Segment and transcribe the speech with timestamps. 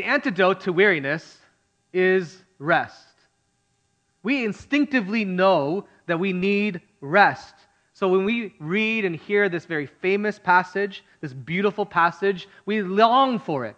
[0.00, 1.36] the antidote to weariness
[1.92, 3.04] is rest.
[4.22, 7.54] We instinctively know that we need rest.
[7.92, 13.38] So when we read and hear this very famous passage, this beautiful passage, we long
[13.38, 13.76] for it.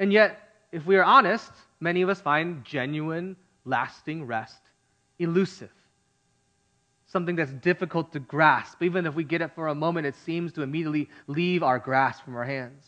[0.00, 0.40] And yet,
[0.72, 4.58] if we are honest, many of us find genuine, lasting rest
[5.20, 5.70] elusive.
[7.06, 8.82] Something that's difficult to grasp.
[8.82, 12.24] Even if we get it for a moment, it seems to immediately leave our grasp
[12.24, 12.84] from our hands.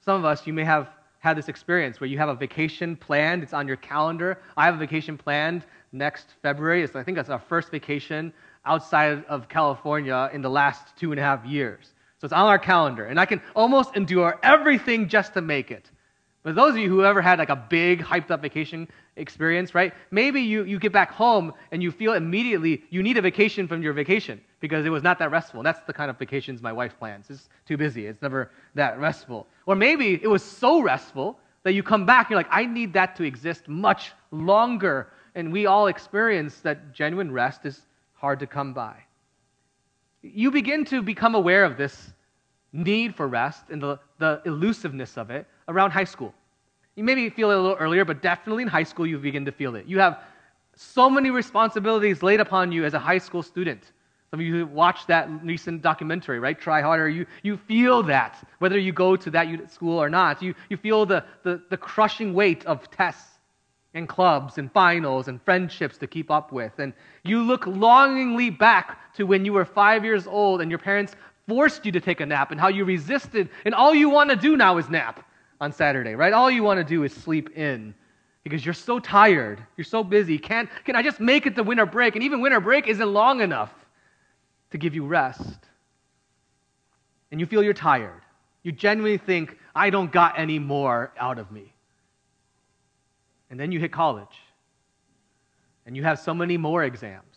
[0.00, 0.88] Some of us, you may have
[1.22, 4.38] had this experience where you have a vacation planned, it's on your calendar.
[4.56, 6.82] I have a vacation planned next February.
[6.82, 8.32] It's, I think it's our first vacation
[8.66, 11.92] outside of California in the last two and a half years.
[12.18, 15.88] So it's on our calendar, and I can almost endure everything just to make it.
[16.42, 19.94] But those of you who ever had like a big hyped up vacation experience, right?
[20.10, 23.80] Maybe you, you get back home and you feel immediately you need a vacation from
[23.80, 25.60] your vacation because it was not that restful.
[25.60, 27.28] And that's the kind of vacations my wife plans.
[27.28, 28.06] It's too busy.
[28.06, 29.48] It's never that restful.
[29.66, 33.16] Or maybe it was so restful that you come back, you're like, I need that
[33.16, 35.08] to exist much longer.
[35.34, 37.82] And we all experience that genuine rest is
[38.14, 38.94] hard to come by.
[40.22, 42.12] You begin to become aware of this
[42.72, 46.32] need for rest and the, the elusiveness of it around high school.
[46.94, 49.52] You maybe feel it a little earlier, but definitely in high school you begin to
[49.52, 49.86] feel it.
[49.86, 50.20] You have
[50.76, 53.90] so many responsibilities laid upon you as a high school student.
[54.32, 56.58] Some of you watched that recent documentary, right?
[56.58, 57.06] Try harder.
[57.06, 60.40] You, you feel that, whether you go to that school or not.
[60.40, 63.40] You, you feel the, the, the crushing weight of tests
[63.92, 66.78] and clubs and finals and friendships to keep up with.
[66.78, 66.94] And
[67.24, 71.14] you look longingly back to when you were five years old and your parents
[71.46, 74.36] forced you to take a nap and how you resisted, and all you want to
[74.36, 75.28] do now is nap
[75.60, 76.32] on Saturday, right?
[76.32, 77.94] All you want to do is sleep in
[78.44, 80.38] because you're so tired, you're so busy.
[80.38, 82.14] Can't, can I just make it to winter break?
[82.14, 83.74] And even winter break isn't long enough
[84.72, 85.58] to give you rest.
[87.30, 88.22] And you feel you're tired.
[88.62, 91.72] You genuinely think, I don't got any more out of me.
[93.50, 94.38] And then you hit college,
[95.86, 97.32] and you have so many more exams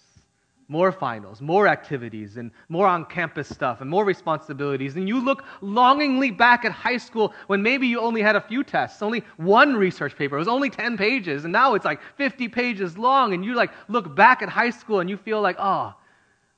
[0.68, 4.96] more finals, more activities, and more on campus stuff, and more responsibilities.
[4.96, 8.64] And you look longingly back at high school when maybe you only had a few
[8.64, 10.36] tests, only one research paper.
[10.36, 13.34] It was only 10 pages, and now it's like 50 pages long.
[13.34, 15.94] And you like look back at high school and you feel like, oh,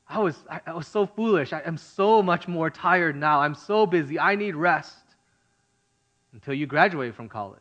[0.10, 1.52] I was, I, was so foolish.
[1.52, 3.42] I am so much more tired now.
[3.42, 4.18] I'm so busy.
[4.18, 4.96] I need rest.
[6.34, 7.60] Until you graduate from college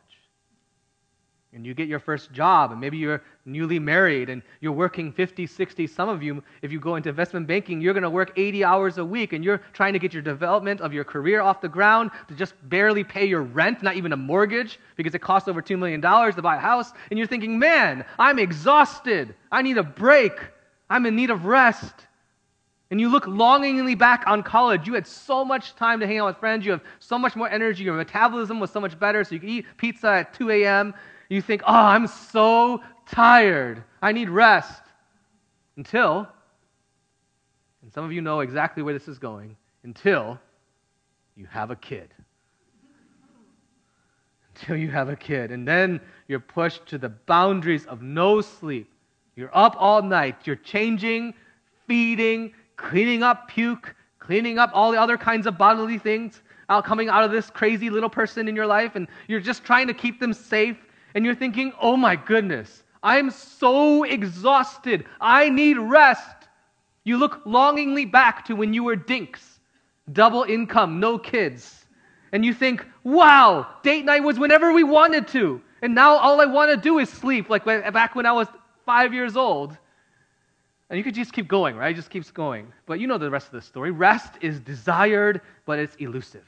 [1.53, 5.47] and you get your first job, and maybe you're newly married and you're working 50,
[5.47, 5.87] 60.
[5.87, 8.97] Some of you, if you go into investment banking, you're going to work 80 hours
[8.97, 12.11] a week and you're trying to get your development of your career off the ground
[12.27, 15.79] to just barely pay your rent, not even a mortgage, because it costs over $2
[15.79, 16.91] million to buy a house.
[17.09, 19.33] And you're thinking, man, I'm exhausted.
[19.51, 20.33] I need a break.
[20.89, 22.06] I'm in need of rest.
[22.89, 24.87] And you look longingly back on college.
[24.87, 26.65] You had so much time to hang out with friends.
[26.65, 27.83] You have so much more energy.
[27.83, 30.93] Your metabolism was so much better, so you could eat pizza at 2 a.m.
[31.29, 33.83] You think, oh, I'm so tired.
[34.01, 34.83] I need rest.
[35.75, 36.27] Until,
[37.83, 40.39] and some of you know exactly where this is going, until
[41.35, 42.13] you have a kid.
[44.55, 45.51] Until you have a kid.
[45.51, 48.91] And then you're pushed to the boundaries of no sleep.
[49.35, 50.47] You're up all night.
[50.47, 51.35] You're changing,
[51.85, 57.09] feeding, cleaning up puke, cleaning up all the other kinds of bodily things out coming
[57.09, 60.19] out of this crazy little person in your life, and you're just trying to keep
[60.19, 60.77] them safe
[61.15, 65.05] and you're thinking, oh my goodness, I'm so exhausted.
[65.19, 66.47] I need rest.
[67.05, 69.59] You look longingly back to when you were dinks,
[70.11, 71.85] double income, no kids.
[72.33, 75.61] And you think, wow, date night was whenever we wanted to.
[75.81, 78.47] And now all I want to do is sleep, like back when I was
[78.85, 79.77] five years old.
[80.89, 81.91] And you could just keep going, right?
[81.91, 82.71] It just keeps going.
[82.85, 83.91] But you know the rest of the story.
[83.91, 86.45] Rest is desired, but it's elusive.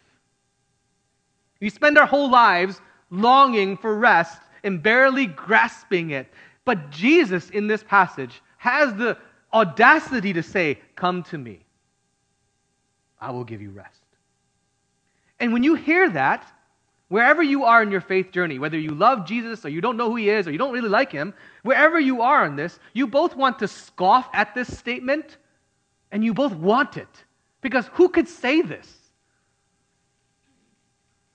[1.59, 2.79] We spend our whole lives
[3.09, 6.27] longing for rest, and barely grasping it.
[6.65, 9.17] But Jesus in this passage has the
[9.53, 11.65] audacity to say, Come to me.
[13.19, 14.01] I will give you rest.
[15.39, 16.45] And when you hear that,
[17.07, 20.09] wherever you are in your faith journey, whether you love Jesus or you don't know
[20.09, 21.33] who he is or you don't really like him,
[21.63, 25.37] wherever you are in this, you both want to scoff at this statement
[26.11, 27.25] and you both want it.
[27.61, 28.95] Because who could say this?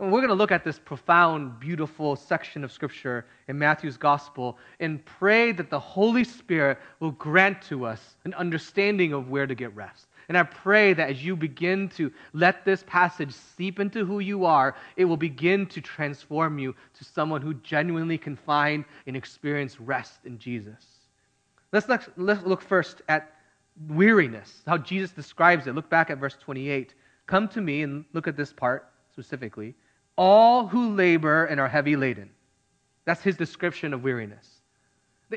[0.00, 4.59] And we're going to look at this profound, beautiful section of Scripture in Matthew's Gospel
[4.81, 9.55] and pray that the Holy Spirit will grant to us an understanding of where to
[9.55, 10.09] get rest.
[10.29, 14.44] And I pray that as you begin to let this passage seep into who you
[14.44, 19.81] are, it will begin to transform you to someone who genuinely can find and experience
[19.81, 20.85] rest in Jesus.
[21.73, 23.35] Let's, let's look first at
[23.88, 25.75] weariness, how Jesus describes it.
[25.75, 26.94] Look back at verse 28.
[27.27, 29.75] Come to me, and look at this part specifically
[30.17, 32.31] all who labor and are heavy laden.
[33.05, 34.49] That's his description of weariness.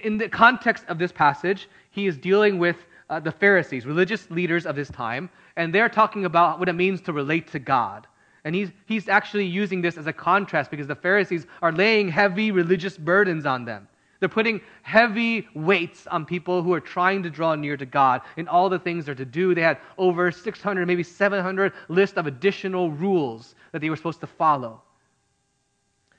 [0.04, 2.78] In the context of this passage, he is dealing with
[3.10, 7.02] uh, the Pharisees, religious leaders of his time, and they're talking about what it means
[7.02, 8.08] to relate to God.
[8.44, 12.52] And he's, he's actually using this as a contrast because the Pharisees are laying heavy
[12.52, 13.88] religious burdens on them.
[14.20, 18.48] They're putting heavy weights on people who are trying to draw near to God in
[18.48, 19.54] all the things they're to do.
[19.54, 24.28] They had over 600, maybe 700 list of additional rules that they were supposed to
[24.28, 24.82] follow.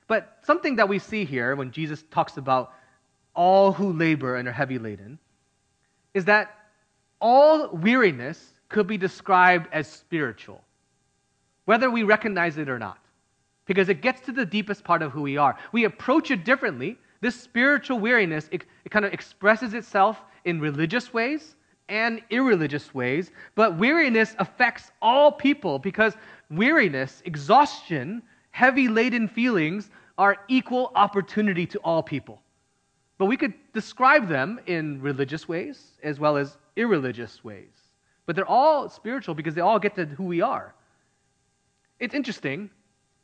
[0.07, 2.73] But something that we see here when Jesus talks about
[3.35, 5.19] all who labor and are heavy laden
[6.13, 6.58] is that
[7.19, 10.63] all weariness could be described as spiritual,
[11.65, 12.99] whether we recognize it or not,
[13.65, 15.57] because it gets to the deepest part of who we are.
[15.71, 21.13] We approach it differently this spiritual weariness, it, it kind of expresses itself in religious
[21.13, 21.55] ways
[21.89, 26.13] and irreligious ways, but weariness affects all people because
[26.49, 32.41] weariness, exhaustion, heavy laden feelings are equal opportunity to all people.
[33.19, 37.73] But we could describe them in religious ways as well as irreligious ways.
[38.25, 40.73] But they're all spiritual because they all get to who we are.
[41.99, 42.69] It's interesting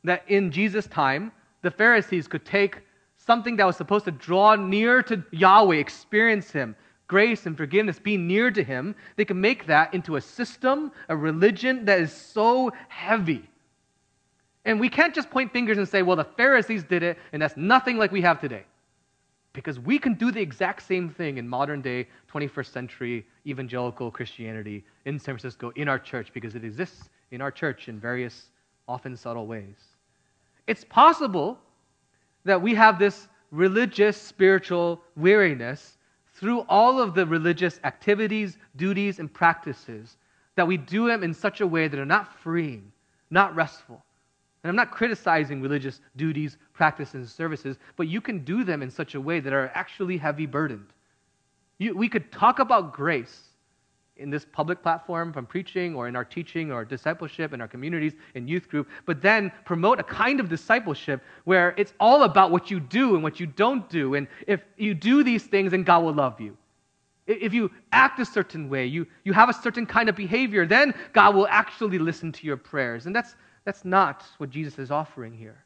[0.04, 1.32] that in Jesus' time,
[1.62, 2.82] the Pharisees could take
[3.16, 6.76] something that was supposed to draw near to Yahweh, experience Him,
[7.08, 11.16] grace and forgiveness, be near to Him, they can make that into a system, a
[11.16, 13.48] religion that is so heavy.
[14.66, 17.56] And we can't just point fingers and say, well, the Pharisees did it, and that's
[17.56, 18.64] nothing like we have today.
[19.56, 24.84] Because we can do the exact same thing in modern day, 21st century evangelical Christianity
[25.06, 28.50] in San Francisco, in our church, because it exists in our church in various,
[28.86, 29.76] often subtle ways.
[30.66, 31.58] It's possible
[32.44, 35.96] that we have this religious, spiritual weariness
[36.34, 40.18] through all of the religious activities, duties, and practices,
[40.56, 42.92] that we do them in such a way that are not freeing,
[43.30, 44.04] not restful.
[44.66, 49.14] And I'm not criticizing religious duties, practices, services, but you can do them in such
[49.14, 50.88] a way that are actually heavy burdened.
[51.78, 53.42] You, we could talk about grace
[54.16, 58.14] in this public platform from preaching or in our teaching or discipleship in our communities
[58.34, 62.68] in youth group, but then promote a kind of discipleship where it's all about what
[62.68, 64.16] you do and what you don't do.
[64.16, 66.56] And if you do these things, then God will love you.
[67.28, 70.92] If you act a certain way, you, you have a certain kind of behavior, then
[71.12, 73.06] God will actually listen to your prayers.
[73.06, 73.36] And that's,
[73.66, 75.64] that's not what Jesus is offering here.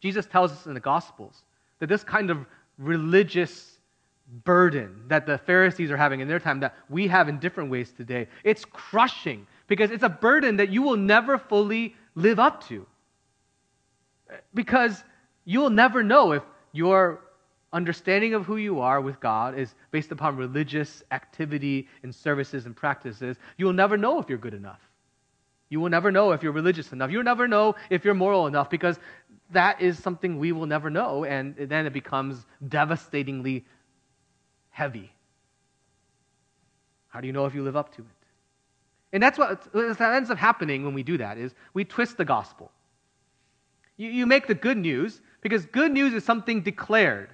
[0.00, 1.42] Jesus tells us in the Gospels
[1.80, 2.46] that this kind of
[2.78, 3.78] religious
[4.44, 7.92] burden that the Pharisees are having in their time that we have in different ways
[7.92, 8.28] today.
[8.44, 12.86] It's crushing because it's a burden that you will never fully live up to.
[14.54, 15.02] Because
[15.44, 17.20] you will never know if your
[17.72, 22.76] understanding of who you are with God is based upon religious activity and services and
[22.76, 23.38] practices.
[23.56, 24.80] You will never know if you're good enough.
[25.72, 27.10] You will never know if you're religious enough.
[27.10, 28.98] You'll never know if you're moral enough because
[29.52, 31.24] that is something we will never know.
[31.24, 33.64] And then it becomes devastatingly
[34.68, 35.10] heavy.
[37.08, 38.26] How do you know if you live up to it?
[39.14, 42.26] And that's what that ends up happening when we do that is we twist the
[42.26, 42.70] gospel.
[43.96, 47.30] You, you make the good news because good news is something declared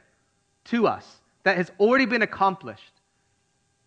[0.66, 3.00] to us that has already been accomplished.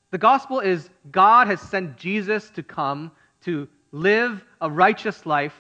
[0.10, 3.14] The gospel is God has sent Jesus to come
[3.46, 5.56] to live a righteous life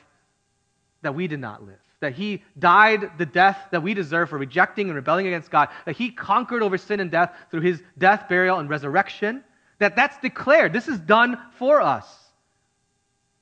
[1.01, 4.87] that we did not live that he died the death that we deserve for rejecting
[4.87, 8.59] and rebelling against God, that he conquered over sin and death through his death, burial,
[8.59, 9.43] and resurrection,
[9.79, 10.73] that that's declared.
[10.73, 12.05] This is done for us.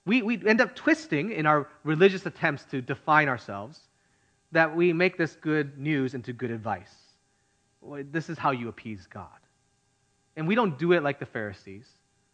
[0.06, 3.80] We, we end up twisting in our religious attempts to define ourselves
[4.52, 6.94] that we make this good news into good advice.
[8.12, 9.28] This is how you appease God.
[10.36, 11.88] And we don't do it like the Pharisees.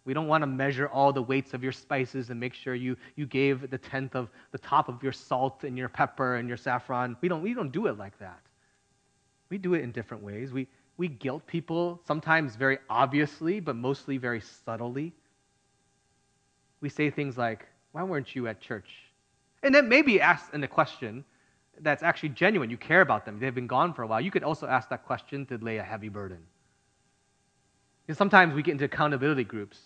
[0.05, 2.95] We don't want to measure all the weights of your spices and make sure you,
[3.15, 6.57] you gave the tenth of the top of your salt and your pepper and your
[6.57, 7.17] saffron.
[7.21, 8.39] We don't, we don't do it like that.
[9.49, 10.53] We do it in different ways.
[10.53, 15.11] We, we guilt people, sometimes very obviously, but mostly very subtly.
[16.81, 18.89] We say things like, Why weren't you at church?
[19.63, 21.25] And then maybe ask in a question
[21.81, 22.69] that's actually genuine.
[22.69, 24.21] You care about them, they've been gone for a while.
[24.21, 26.39] You could also ask that question to lay a heavy burden.
[28.05, 29.79] Because sometimes we get into accountability groups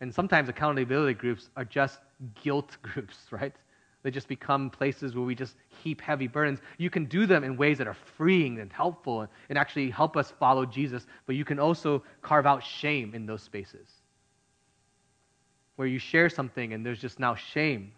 [0.00, 1.98] and sometimes accountability groups are just
[2.42, 3.54] guilt groups, right?
[4.02, 6.60] They just become places where we just heap heavy burdens.
[6.78, 10.32] You can do them in ways that are freeing and helpful and actually help us
[10.38, 13.88] follow Jesus, but you can also carve out shame in those spaces
[15.78, 17.92] where you share something and there's just now shame.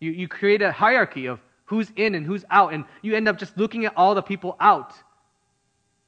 [0.00, 3.36] You, you create a hierarchy of who's in and who's out, and you end up
[3.38, 4.94] just looking at all the people out.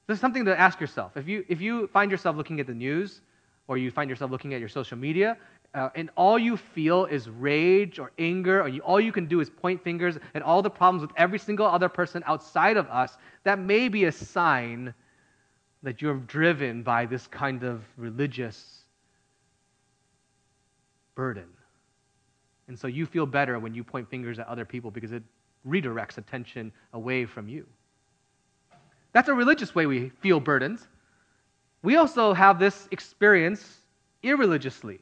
[0.06, 1.18] There's something to ask yourself.
[1.18, 3.20] If you, if you find yourself looking at the news
[3.70, 5.36] or you find yourself looking at your social media
[5.74, 9.38] uh, and all you feel is rage or anger, or you, all you can do
[9.38, 13.16] is point fingers at all the problems with every single other person outside of us,
[13.44, 14.92] that may be a sign
[15.84, 18.80] that you're driven by this kind of religious
[21.14, 21.46] burden.
[22.66, 25.22] And so you feel better when you point fingers at other people because it
[25.64, 27.64] redirects attention away from you.
[29.12, 30.80] That's a religious way we feel burdened.
[31.82, 33.80] We also have this experience
[34.22, 35.00] irreligiously.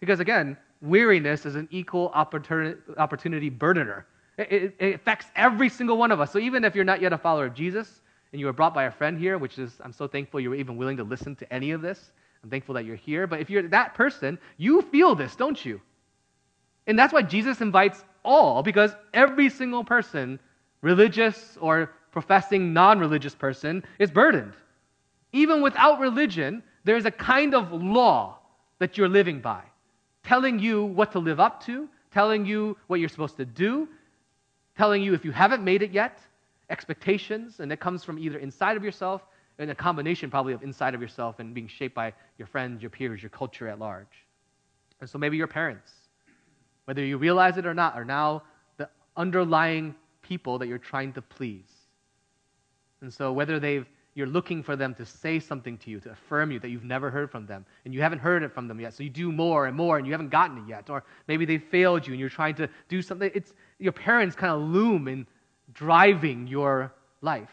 [0.00, 4.06] Because again, weariness is an equal opportunity, burdener.
[4.38, 6.32] It, affects every single one of us.
[6.32, 8.00] So even if you're not yet a follower of Jesus
[8.32, 10.56] and you were brought by a friend here, which is, I'm so thankful you were
[10.56, 12.12] even willing to listen to any of this.
[12.42, 13.26] I'm thankful that you're here.
[13.26, 15.80] But if you're that person, you feel this, don't you?
[16.86, 20.40] And that's why Jesus invites all, because every single person,
[20.80, 24.54] religious or professing non religious person, is burdened.
[25.32, 28.38] Even without religion, there is a kind of law
[28.78, 29.62] that you're living by
[30.22, 33.88] telling you what to live up to, telling you what you're supposed to do,
[34.76, 36.20] telling you if you haven't made it yet,
[36.68, 39.22] expectations, and it comes from either inside of yourself
[39.58, 42.90] and a combination probably of inside of yourself and being shaped by your friends, your
[42.90, 44.24] peers, your culture at large.
[45.00, 45.92] And so maybe your parents,
[46.84, 48.42] whether you realize it or not, are now
[48.76, 51.70] the underlying people that you're trying to please.
[53.00, 56.50] And so whether they've you're looking for them to say something to you, to affirm
[56.50, 58.94] you that you've never heard from them, and you haven't heard it from them yet.
[58.94, 60.90] So you do more and more, and you haven't gotten it yet.
[60.90, 63.30] Or maybe they failed you, and you're trying to do something.
[63.34, 65.26] It's your parents kind of loom in
[65.72, 67.50] driving your life.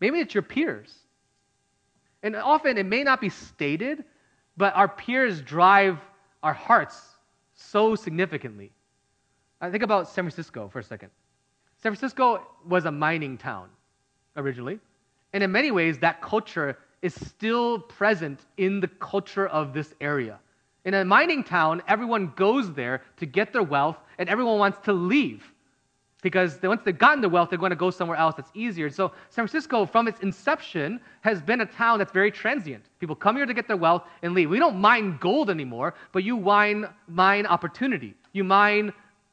[0.00, 0.92] Maybe it's your peers.
[2.24, 4.04] And often it may not be stated,
[4.56, 5.98] but our peers drive
[6.42, 7.00] our hearts
[7.54, 8.72] so significantly.
[9.60, 11.10] I think about San Francisco for a second.
[11.82, 13.68] San Francisco was a mining town
[14.36, 14.80] originally.
[15.32, 20.38] And in many ways, that culture is still present in the culture of this area.
[20.84, 24.92] In a mining town, everyone goes there to get their wealth, and everyone wants to
[24.92, 25.52] leave
[26.22, 28.88] because they, once they've gotten the wealth, they're going to go somewhere else that's easier.
[28.88, 32.84] So San Francisco, from its inception, has been a town that's very transient.
[33.00, 34.48] People come here to get their wealth and leave.
[34.48, 38.14] We don't mine gold anymore, but you mine, mine opportunity.
[38.32, 38.92] You mine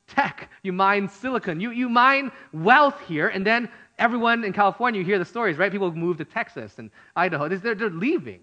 [0.09, 0.49] tech.
[0.63, 1.59] You mine silicon.
[1.59, 5.71] You, you mine wealth here, and then everyone in California, you hear the stories, right?
[5.71, 7.47] People move to Texas and Idaho.
[7.47, 8.41] They're, they're leaving.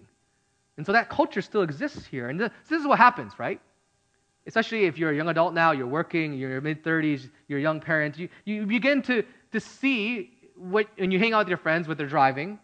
[0.77, 2.29] And so that culture still exists here.
[2.29, 3.59] And this, is what happens, right?
[4.45, 7.59] Especially if you're a young adult now, you're working, you're in your mid 30s, you're
[7.59, 11.49] a young parent, you, you begin to, to see what, and you hang out with
[11.49, 12.59] your friends, what they're driving.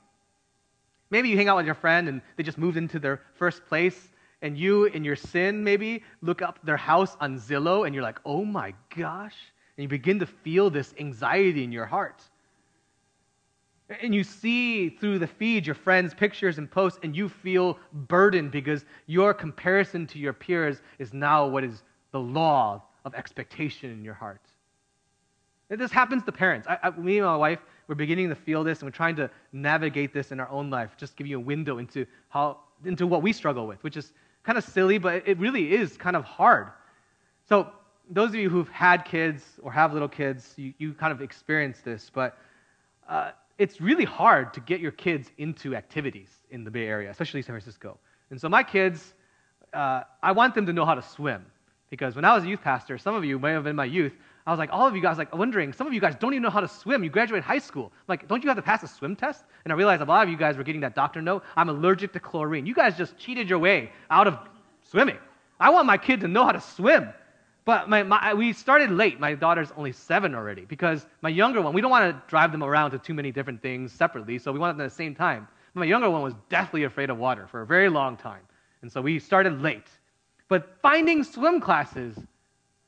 [1.09, 4.09] Maybe you hang out with your friend and they just moved into their first place,
[4.43, 8.19] and you, in your sin, maybe look up their house on Zillow and you're like,
[8.25, 9.35] oh my gosh.
[9.77, 12.21] And you begin to feel this anxiety in your heart.
[14.01, 18.51] And you see through the feed your friends' pictures and posts, and you feel burdened
[18.51, 24.03] because your comparison to your peers is now what is the law of expectation in
[24.03, 24.41] your heart.
[25.69, 26.67] And this happens to parents.
[26.67, 29.29] I, I, me and my wife, we're beginning to feel this, and we're trying to
[29.51, 30.91] navigate this in our own life.
[30.97, 34.11] Just give you a window into how into what we struggle with, which is
[34.43, 36.67] kind of silly, but it really is kind of hard.
[37.47, 37.67] So,
[38.09, 41.79] those of you who've had kids or have little kids, you, you kind of experience
[41.79, 42.37] this, but
[43.07, 47.41] uh, it's really hard to get your kids into activities in the Bay Area, especially
[47.41, 47.97] San Francisco.
[48.29, 49.13] And so my kids,
[49.73, 51.45] uh, I want them to know how to swim.
[51.89, 54.13] Because when I was a youth pastor, some of you may have been my youth,
[54.45, 56.43] I was like, all of you guys, like, wondering, some of you guys don't even
[56.43, 57.03] know how to swim.
[57.03, 57.85] You graduated high school.
[57.85, 59.45] I'm like, don't you have to pass a swim test?
[59.63, 61.43] And I realized a lot of you guys were getting that doctor note.
[61.55, 62.65] I'm allergic to chlorine.
[62.65, 64.37] You guys just cheated your way out of
[64.83, 65.17] swimming.
[65.59, 67.09] I want my kid to know how to swim.
[67.65, 69.19] But my, my, we started late.
[69.19, 72.63] My daughter's only seven already because my younger one, we don't want to drive them
[72.63, 75.47] around to too many different things separately, so we want them at the same time.
[75.73, 78.41] My younger one was deathly afraid of water for a very long time.
[78.81, 79.87] And so we started late.
[80.49, 82.17] But finding swim classes,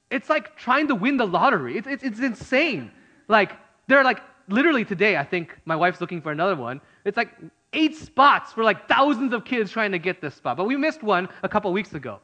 [0.10, 1.78] it's like trying to win the lottery.
[1.78, 2.92] It's, it's, it's insane.
[3.28, 3.54] Like,
[3.88, 6.82] there are like, literally today, I think my wife's looking for another one.
[7.06, 7.30] It's like
[7.74, 10.58] eight spots for like thousands of kids trying to get this spot.
[10.58, 12.20] But we missed one a couple weeks ago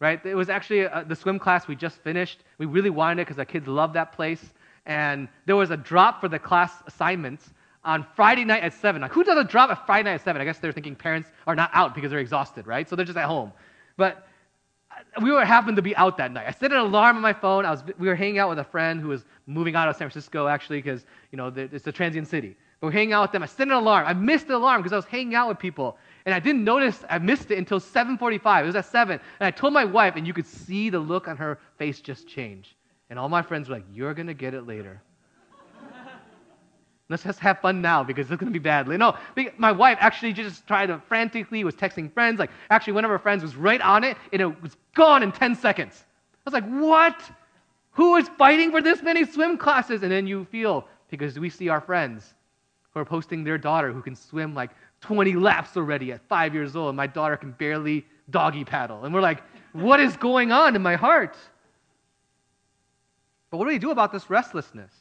[0.00, 0.24] right?
[0.24, 2.40] It was actually a, uh, the swim class we just finished.
[2.58, 4.52] We really wanted it because our kids love that place.
[4.84, 7.50] And there was a drop for the class assignments
[7.84, 9.00] on Friday night at 7.
[9.00, 10.40] Like, who does a drop at Friday night at 7?
[10.40, 12.88] I guess they're thinking parents are not out because they're exhausted, right?
[12.88, 13.52] So they're just at home.
[13.96, 14.25] But
[15.22, 16.46] we were happened to be out that night.
[16.46, 17.64] I set an alarm on my phone.
[17.64, 20.08] I was, we were hanging out with a friend who was moving out of San
[20.08, 22.56] Francisco, actually, because, you know, it's a transient city.
[22.80, 23.42] But we're hanging out with them.
[23.42, 24.06] I set an alarm.
[24.06, 27.04] I missed the alarm because I was hanging out with people and I didn't notice
[27.08, 28.64] I missed it until 7:45.
[28.64, 31.28] It was at 7, and I told my wife, and you could see the look
[31.28, 32.76] on her face just change.
[33.08, 35.00] And all my friends were like, "You're gonna get it later."
[37.08, 38.88] Let's just have fun now because it's going to be bad.
[38.88, 39.16] No,
[39.58, 42.40] my wife actually just tried to frantically was texting friends.
[42.40, 45.30] Like, actually, one of her friends was right on it and it was gone in
[45.30, 46.04] 10 seconds.
[46.46, 47.20] I was like, what?
[47.92, 50.02] Who is fighting for this many swim classes?
[50.02, 52.34] And then you feel, because we see our friends
[52.92, 54.70] who are posting their daughter who can swim like
[55.00, 59.04] 20 laps already at five years old, and my daughter can barely doggy paddle.
[59.04, 61.36] And we're like, what is going on in my heart?
[63.50, 64.92] But what do we do about this restlessness?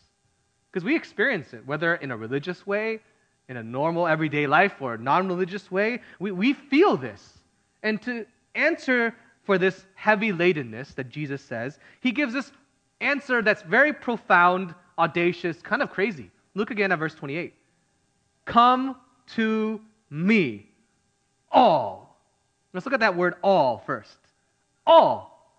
[0.76, 3.00] Because we experience it, whether in a religious way,
[3.48, 6.02] in a normal everyday life, or a non religious way.
[6.20, 7.40] We, we feel this.
[7.82, 9.16] And to answer
[9.46, 12.52] for this heavy ladenness that Jesus says, he gives this
[13.00, 16.30] answer that's very profound, audacious, kind of crazy.
[16.56, 17.54] Look again at verse 28.
[18.44, 18.98] Come
[19.36, 19.80] to
[20.10, 20.68] me,
[21.54, 22.20] all.
[22.74, 24.18] Let's look at that word all first.
[24.86, 25.56] All.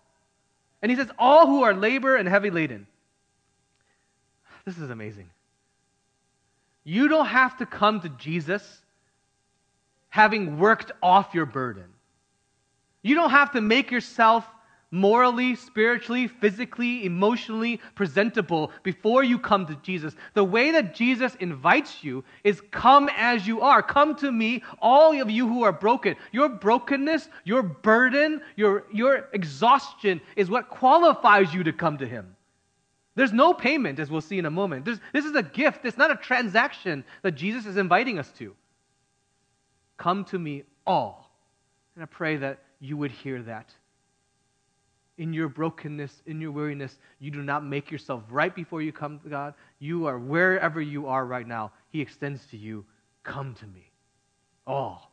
[0.83, 2.85] And he says, All who are labor and heavy laden.
[4.67, 5.29] This is amazing.
[6.83, 8.81] You don't have to come to Jesus
[10.09, 11.85] having worked off your burden.
[13.01, 14.45] You don't have to make yourself
[14.91, 20.17] morally, spiritually, physically, emotionally presentable before you come to Jesus.
[20.33, 23.81] The way that Jesus invites you is come as you are.
[23.81, 26.17] Come to me, all of you who are broken.
[26.33, 32.35] Your brokenness, your burden, your, your exhaustion is what qualifies you to come to Him.
[33.17, 34.85] There's no payment, as we'll see in a moment.
[34.85, 38.55] There's, this is a gift, it's not a transaction that Jesus is inviting us to.
[39.97, 41.31] Come to me all.
[41.95, 43.73] And I pray that you would hear that.
[45.17, 49.17] In your brokenness, in your weariness, you do not make yourself right before you come
[49.21, 49.55] to God.
[49.79, 51.71] You are wherever you are right now.
[51.89, 52.85] He extends to you,
[53.23, 53.89] Come to me.
[54.67, 55.11] All.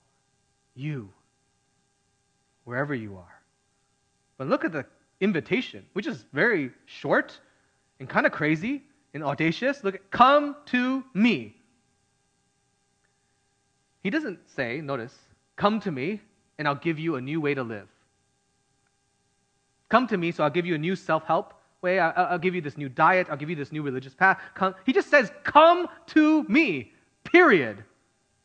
[0.74, 1.08] You.
[2.64, 3.40] Wherever you are.
[4.36, 4.84] But look at the
[5.22, 7.40] invitation, which is very short
[8.00, 8.82] and kind of crazy
[9.12, 9.82] and audacious.
[9.84, 11.56] Look, come to me.
[14.02, 15.14] He doesn't say, notice,
[15.56, 16.20] come to me
[16.58, 17.88] and I'll give you a new way to live.
[19.88, 21.98] Come to me, so I'll give you a new self help way.
[21.98, 23.28] I'll, I'll, give you this new diet.
[23.30, 24.40] I'll give you this new religious path.
[24.54, 24.74] Come.
[24.84, 27.84] He just says, Come to me, period.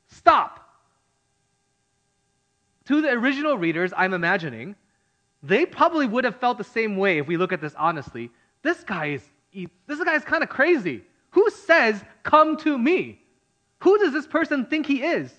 [0.07, 0.65] Stop.
[2.85, 4.75] To the original readers, I'm imagining,
[5.41, 8.29] they probably would have felt the same way if we look at this honestly.
[8.61, 11.03] This guy is this guy is kind of crazy.
[11.31, 13.21] Who says, Come to me?
[13.79, 15.31] Who does this person think he is?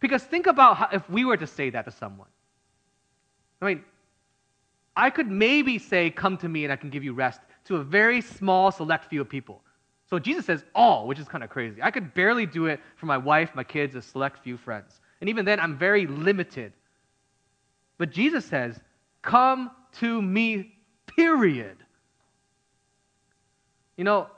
[0.00, 2.28] Because think about how, if we were to say that to someone.
[3.60, 3.84] I mean,
[4.96, 7.84] I could maybe say, Come to me and I can give you rest to a
[7.84, 9.62] very small, select few of people.
[10.10, 11.82] So Jesus says all, which is kind of crazy.
[11.82, 15.00] I could barely do it for my wife, my kids, a select few friends.
[15.20, 16.72] And even then, I'm very limited.
[17.96, 18.78] But Jesus says,
[19.22, 19.70] Come
[20.00, 20.74] to me,
[21.06, 21.78] period.
[23.96, 24.28] You know,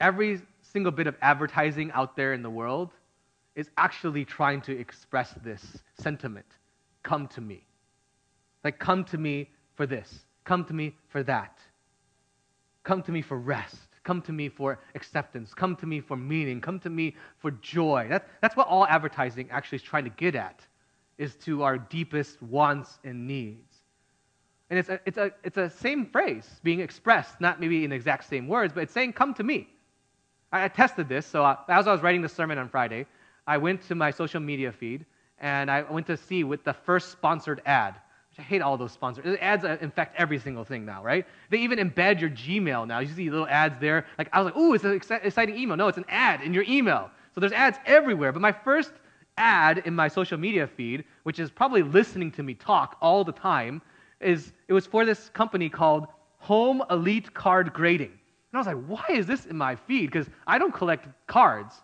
[0.00, 2.90] every single bit of advertising out there in the world
[3.54, 6.46] is actually trying to express this sentiment
[7.02, 7.64] come to me.
[8.64, 11.58] Like, come to me for this, come to me for that,
[12.82, 13.76] come to me for rest.
[14.04, 15.54] Come to me for acceptance.
[15.54, 16.60] Come to me for meaning.
[16.60, 18.06] Come to me for joy.
[18.10, 20.60] That, that's what all advertising actually is trying to get at,
[21.16, 23.73] is to our deepest wants and needs.
[24.70, 27.96] And it's a, it's, a, it's a same phrase being expressed, not maybe in the
[27.96, 29.68] exact same words, but it's saying, Come to me.
[30.52, 31.26] I, I tested this.
[31.26, 33.06] So I, as I was writing the sermon on Friday,
[33.46, 35.04] I went to my social media feed
[35.38, 37.96] and I went to see with the first sponsored ad.
[38.30, 39.64] Which I hate all those sponsored ads.
[39.64, 41.24] Uh, infect every single thing now, right?
[41.50, 42.98] They even embed your Gmail now.
[42.98, 44.06] You see little ads there.
[44.18, 46.64] Like I was like, "Ooh, it's an exciting email." No, it's an ad in your
[46.66, 47.10] email.
[47.32, 48.32] So there's ads everywhere.
[48.32, 48.92] But my first
[49.36, 53.32] ad in my social media feed, which is probably listening to me talk all the
[53.32, 53.80] time,
[54.24, 56.06] is it was for this company called
[56.38, 58.10] Home Elite Card Grading.
[58.10, 60.06] And I was like, why is this in my feed?
[60.06, 61.74] Because I don't collect cards.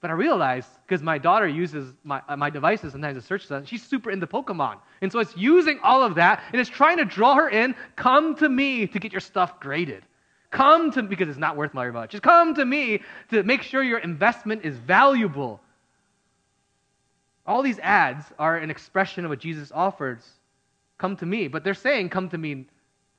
[0.00, 3.66] But I realized because my daughter uses my, uh, my devices sometimes to search stuff,
[3.66, 4.76] she's super into Pokemon.
[5.00, 7.74] And so it's using all of that and it's trying to draw her in.
[7.96, 10.04] Come to me to get your stuff graded.
[10.50, 12.10] Come to because it's not worth very much.
[12.10, 15.60] Just come to me to make sure your investment is valuable.
[17.46, 20.22] All these ads are an expression of what Jesus offers
[20.98, 21.48] Come to me.
[21.48, 22.66] But they're saying, Come to me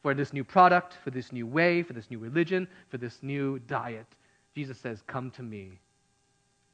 [0.02, 3.60] for this new product, for this new way, for this new religion, for this new
[3.60, 4.08] diet.
[4.54, 5.80] Jesus says, Come to me.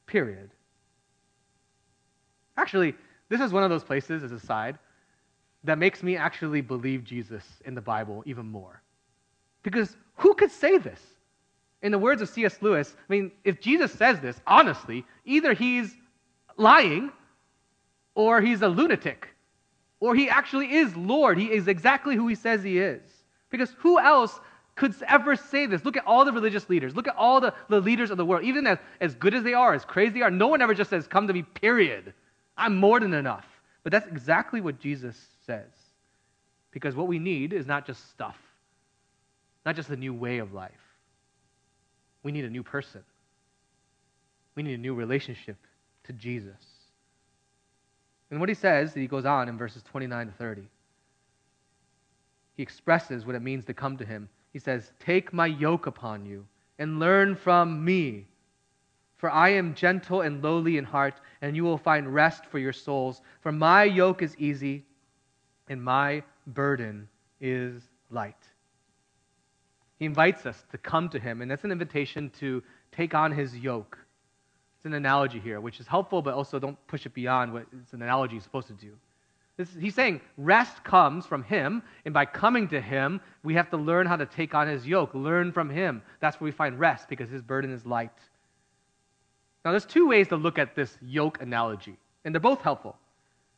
[0.05, 0.51] Period.
[2.57, 2.93] Actually,
[3.29, 4.77] this is one of those places, as a side,
[5.63, 8.81] that makes me actually believe Jesus in the Bible even more.
[9.63, 10.99] Because who could say this?
[11.81, 12.61] In the words of C.S.
[12.61, 15.95] Lewis, I mean, if Jesus says this, honestly, either he's
[16.57, 17.11] lying
[18.13, 19.29] or he's a lunatic
[20.01, 21.37] or he actually is Lord.
[21.37, 23.01] He is exactly who he says he is.
[23.49, 24.37] Because who else
[24.75, 25.85] could ever say this.
[25.85, 26.95] Look at all the religious leaders.
[26.95, 28.43] Look at all the, the leaders of the world.
[28.43, 30.89] Even as, as good as they are, as crazy they are, no one ever just
[30.89, 32.13] says, Come to me, period.
[32.57, 33.45] I'm more than enough.
[33.83, 35.69] But that's exactly what Jesus says.
[36.71, 38.37] Because what we need is not just stuff,
[39.65, 40.71] not just a new way of life.
[42.23, 43.01] We need a new person.
[44.55, 45.57] We need a new relationship
[46.05, 46.55] to Jesus.
[48.32, 50.62] And what he says, he goes on in verses 29 to 30.
[52.56, 54.30] He expresses what it means to come to him.
[54.54, 56.46] He says, Take my yoke upon you
[56.80, 58.26] and learn from me.
[59.17, 62.74] For I am gentle and lowly in heart, and you will find rest for your
[62.74, 63.22] souls.
[63.41, 64.86] For my yoke is easy,
[65.70, 67.08] and my burden
[67.39, 68.48] is light.
[70.00, 73.56] He invites us to come to him, and that's an invitation to take on his
[73.56, 74.00] yoke.
[74.82, 77.94] It's an analogy here, which is helpful, but also don't push it beyond what it's
[77.94, 78.94] an analogy is supposed to do.
[79.56, 83.78] This, he's saying rest comes from him, and by coming to him, we have to
[83.78, 86.02] learn how to take on his yoke, learn from him.
[86.20, 88.10] That's where we find rest because his burden is light.
[89.63, 92.98] Now, there's two ways to look at this yoke analogy, and they're both helpful.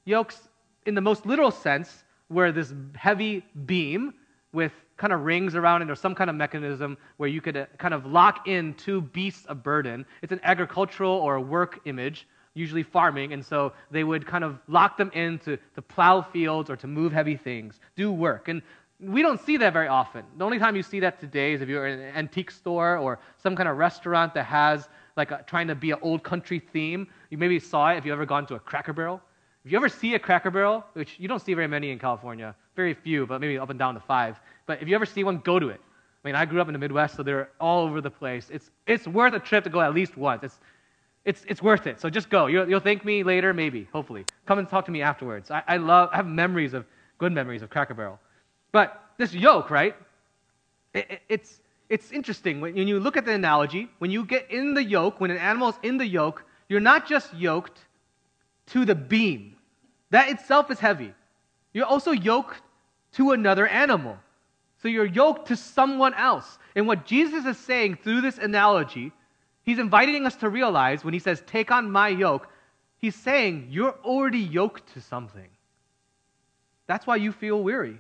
[0.04, 0.50] Yokes,
[0.86, 4.14] in the most literal sense, where this heavy beam
[4.52, 7.66] with kind of rings around it or some kind of mechanism where you could uh,
[7.78, 10.06] kind of lock in two beasts of burden.
[10.22, 14.60] It's an agricultural or a work image, usually farming, and so they would kind of
[14.68, 18.48] lock them in to, to plow fields or to move heavy things, do work.
[18.48, 18.62] And
[19.00, 20.24] we don't see that very often.
[20.38, 23.20] The only time you see that today is if you're in an antique store or
[23.38, 27.08] some kind of restaurant that has like a, trying to be an old country theme.
[27.30, 29.22] You maybe saw it if you ever gone to a Cracker Barrel.
[29.66, 32.54] If you ever see a Cracker Barrel, which you don't see very many in California,
[32.76, 34.40] very few, but maybe up and down to five.
[34.66, 35.80] But if you ever see one, go to it.
[36.24, 38.50] I mean, I grew up in the Midwest, so they're all over the place.
[38.52, 40.44] It's, it's worth a trip to go at least once.
[40.44, 40.60] It's,
[41.26, 42.02] it's, it's worth it.
[42.02, 42.48] So just go.
[42.48, 44.26] You'll, you'll thank me later, maybe, hopefully.
[44.46, 45.50] Come and talk to me afterwards.
[45.50, 46.86] I, I love, I have memories of,
[47.18, 48.20] good memories of Cracker Barrel.
[48.74, 49.96] But this yoke, right?
[50.94, 52.60] It, it, it's, it's interesting.
[52.60, 55.70] When you look at the analogy, when you get in the yoke, when an animal
[55.70, 57.80] is in the yoke, you're not just yoked
[58.68, 59.56] to the beam.
[60.10, 61.14] That itself is heavy.
[61.74, 62.62] You're also yoked
[63.14, 64.18] to another animal.
[64.82, 66.58] So you're yoked to someone else.
[66.76, 69.12] And what Jesus is saying through this analogy,
[69.64, 72.48] he's inviting us to realize when he says, Take on my yoke,
[72.98, 75.50] he's saying, You're already yoked to something.
[76.86, 78.00] That's why you feel weary.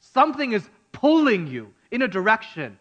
[0.00, 2.78] Something is pulling you in a direction.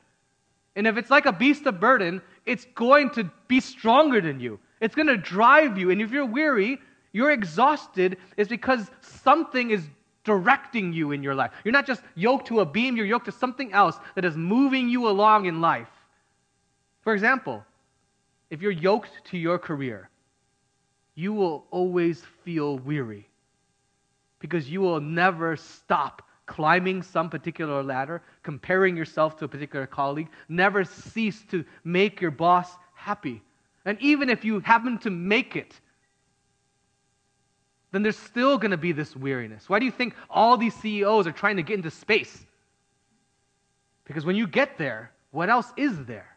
[0.75, 4.59] And if it's like a beast of burden, it's going to be stronger than you.
[4.79, 5.91] It's going to drive you.
[5.91, 6.79] And if you're weary,
[7.11, 9.87] you're exhausted, is because something is
[10.23, 11.51] directing you in your life.
[11.63, 14.87] You're not just yoked to a beam, you're yoked to something else that is moving
[14.87, 15.89] you along in life.
[17.01, 17.65] For example,
[18.49, 20.09] if you're yoked to your career,
[21.15, 23.27] you will always feel weary
[24.39, 30.27] because you will never stop climbing some particular ladder, comparing yourself to a particular colleague.
[30.49, 33.41] Never cease to make your boss happy.
[33.85, 35.79] And even if you happen to make it,
[37.91, 39.69] then there's still going to be this weariness.
[39.69, 42.45] Why do you think all these CEOs are trying to get into space?
[44.05, 46.27] Because when you get there, what else is there?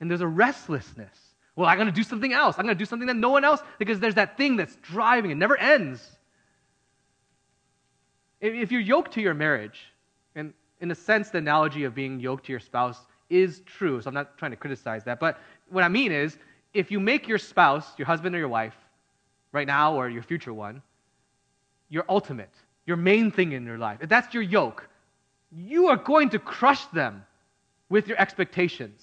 [0.00, 1.16] And there's a restlessness.
[1.56, 2.56] Well, I'm going to do something else.
[2.58, 5.30] I'm going to do something that no one else, because there's that thing that's driving.
[5.30, 6.00] It never ends.
[8.40, 9.80] If you're yoked to your marriage,
[10.36, 14.08] and in a sense, the analogy of being yoked to your spouse is true, so
[14.08, 15.18] I'm not trying to criticize that.
[15.18, 16.38] But what I mean is,
[16.72, 18.76] if you make your spouse, your husband or your wife,
[19.52, 20.82] right now or your future one,
[21.88, 22.52] your ultimate,
[22.86, 24.88] your main thing in your life, if that's your yoke,
[25.50, 27.24] you are going to crush them
[27.88, 29.02] with your expectations.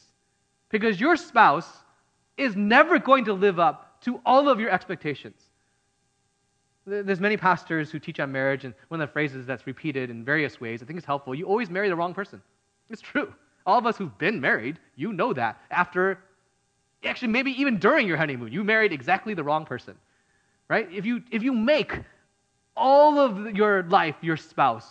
[0.69, 1.69] Because your spouse
[2.37, 5.41] is never going to live up to all of your expectations.
[6.85, 10.23] There's many pastors who teach on marriage, and one of the phrases that's repeated in
[10.23, 11.33] various ways, I think it's helpful.
[11.33, 12.41] You always marry the wrong person.
[12.91, 13.33] It's true.
[13.65, 15.59] All of us who've been married, you know that.
[15.71, 16.19] After,
[17.03, 19.95] actually, maybe even during your honeymoon, you married exactly the wrong person.
[20.67, 20.91] Right?
[20.91, 21.99] If you if you make
[22.75, 24.89] all of your life your spouse,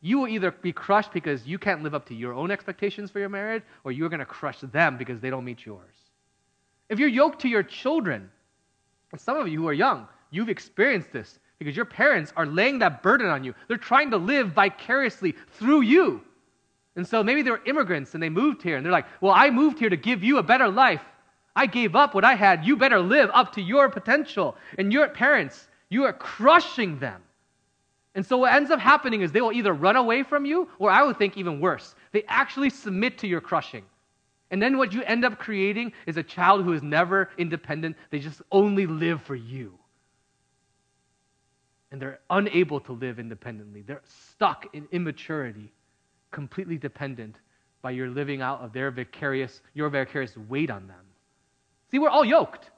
[0.00, 3.18] you will either be crushed because you can't live up to your own expectations for
[3.18, 5.94] your marriage, or you're going to crush them because they don't meet yours.
[6.88, 8.30] If you're yoked to your children,
[9.16, 13.02] some of you who are young, You've experienced this because your parents are laying that
[13.02, 13.54] burden on you.
[13.68, 16.22] They're trying to live vicariously through you.
[16.96, 19.50] And so maybe they were immigrants and they moved here and they're like, well, I
[19.50, 21.02] moved here to give you a better life.
[21.54, 22.64] I gave up what I had.
[22.64, 24.56] You better live up to your potential.
[24.78, 27.22] And your parents, you are crushing them.
[28.14, 30.90] And so what ends up happening is they will either run away from you, or
[30.90, 33.84] I would think even worse, they actually submit to your crushing.
[34.50, 37.96] And then what you end up creating is a child who is never independent.
[38.10, 39.78] They just only live for you
[41.90, 43.82] and they're unable to live independently.
[43.82, 45.72] They're stuck in immaturity
[46.30, 47.36] completely dependent
[47.82, 51.04] by your living out of their vicarious, your vicarious weight on them.
[51.90, 52.70] See, we're all yoked.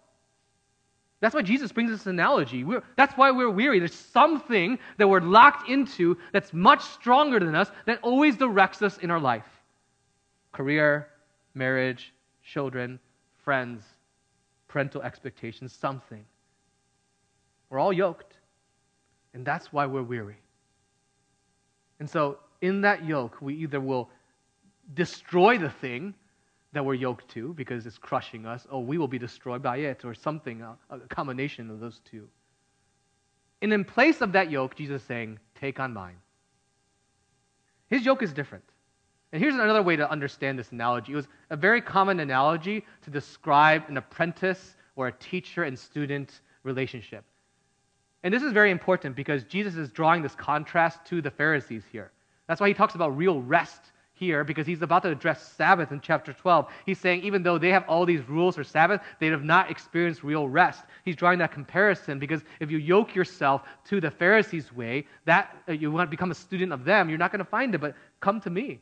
[1.20, 2.64] That's why Jesus brings this analogy.
[2.64, 3.78] We're, that's why we're weary.
[3.78, 8.98] There's something that we're locked into that's much stronger than us that always directs us
[8.98, 9.46] in our life
[10.52, 11.08] career,
[11.54, 12.12] marriage,
[12.44, 12.98] children,
[13.44, 13.84] friends,
[14.68, 16.24] parental expectations, something.
[17.70, 18.36] We're all yoked.
[19.32, 20.36] And that's why we're weary.
[22.00, 24.10] And so, in that yoke, we either will
[24.94, 26.14] destroy the thing
[26.72, 30.04] that we're yoked to because it's crushing us, or we will be destroyed by it,
[30.04, 32.28] or something, a combination of those two.
[33.60, 36.16] And in place of that yoke, Jesus is saying, Take on mine.
[37.88, 38.64] His yoke is different.
[39.32, 41.12] And here's another way to understand this analogy.
[41.12, 46.40] It was a very common analogy to describe an apprentice or a teacher and student
[46.64, 47.24] relationship.
[48.24, 52.12] And this is very important because Jesus is drawing this contrast to the Pharisees here.
[52.46, 53.91] That's why he talks about real rest
[54.22, 56.68] here because he's about to address Sabbath in chapter 12.
[56.86, 60.22] He's saying even though they have all these rules for Sabbath, they have not experienced
[60.22, 60.84] real rest.
[61.04, 65.72] He's drawing that comparison because if you yoke yourself to the Pharisees' way, that uh,
[65.72, 67.96] you want to become a student of them, you're not going to find it, but
[68.20, 68.80] come to me.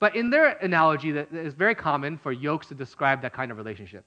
[0.00, 3.58] But in their analogy, that is very common for yokes to describe that kind of
[3.58, 4.04] relationship.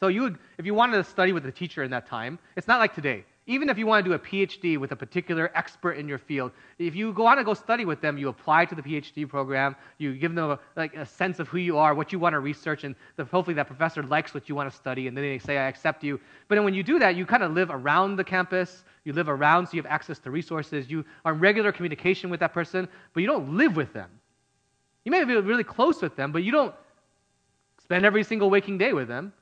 [0.00, 2.66] So you would, if you wanted to study with a teacher in that time, it's
[2.66, 3.24] not like today.
[3.46, 6.50] Even if you want to do a PhD with a particular expert in your field,
[6.78, 9.76] if you go on to go study with them, you apply to the PhD program,
[9.98, 12.40] you give them a, like a sense of who you are, what you want to
[12.40, 15.38] research, and the, hopefully that professor likes what you want to study, and then they
[15.38, 16.18] say, I accept you.
[16.48, 19.28] But then when you do that, you kind of live around the campus, you live
[19.28, 22.88] around, so you have access to resources, you are in regular communication with that person,
[23.12, 24.08] but you don't live with them.
[25.04, 26.74] You may be really close with them, but you don't
[27.82, 29.34] spend every single waking day with them.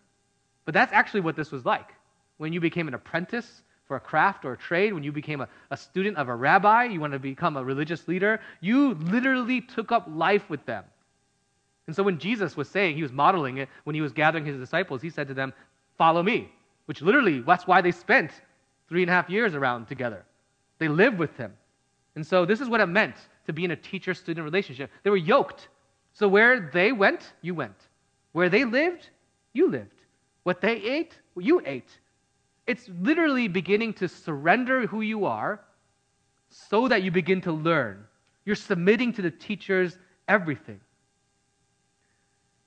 [0.65, 1.95] But that's actually what this was like.
[2.39, 5.49] When you became an apprentice for a craft or a trade, when you became a,
[5.71, 9.93] a student of a rabbi, you want to become a religious leader, you literally took
[9.93, 10.85] up life with them.
[11.87, 14.57] And so when Jesus was saying, he was modeling it when he was gathering his
[14.57, 15.53] disciples, he said to them,
[15.99, 16.51] Follow me,
[16.87, 18.31] which literally, that's why they spent
[18.89, 20.25] three and a half years around together.
[20.79, 21.53] They lived with him.
[22.15, 23.17] And so this is what it meant
[23.47, 24.91] to be in a teacher student relationship.
[25.03, 25.69] They were yoked.
[26.13, 27.77] So where they went, you went.
[28.33, 29.09] Where they lived,
[29.53, 30.03] you lived.
[30.43, 31.99] What they ate, you ate.
[32.67, 35.61] It's literally beginning to surrender who you are
[36.49, 38.05] so that you begin to learn.
[38.45, 39.99] You're submitting to the teachers
[40.29, 40.81] everything.